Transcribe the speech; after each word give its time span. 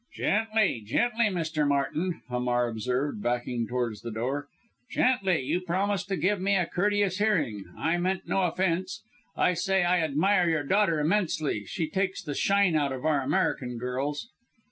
"Gently, 0.15 0.81
gently, 0.83 1.25
Mr. 1.27 1.67
Martin!" 1.67 2.23
Hamar 2.27 2.67
observed, 2.67 3.21
backing 3.21 3.67
towards 3.67 4.01
the 4.01 4.09
door. 4.09 4.47
"Gently 4.89 5.43
you 5.43 5.61
promised 5.61 6.07
to 6.07 6.15
give 6.17 6.41
me 6.41 6.55
a 6.55 6.65
courteous 6.65 7.19
hearing. 7.19 7.65
I 7.77 7.97
meant 7.99 8.27
no 8.27 8.41
offence. 8.41 9.03
I 9.37 9.53
say 9.53 9.83
I 9.83 9.99
admire 10.01 10.49
your 10.49 10.63
daughter 10.63 10.99
immensely 10.99 11.65
she 11.65 11.87
takes 11.87 12.23
the 12.23 12.33
shine 12.33 12.75
out 12.75 12.91
of 12.91 13.05
our 13.05 13.21
American 13.21 13.77
girls." 13.77 14.27